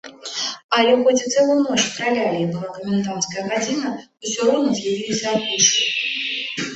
Але 0.75 0.93
хоць 1.01 1.17
і 1.17 1.27
цэлую 1.33 1.57
ноч 1.65 1.75
стралялі 1.89 2.39
і 2.43 2.47
была 2.53 2.69
каменданцкая 2.77 3.43
гадзіна, 3.49 3.91
усё 4.23 4.39
роўна 4.49 4.71
з'явіліся 4.79 5.25
аркушы. 5.35 5.85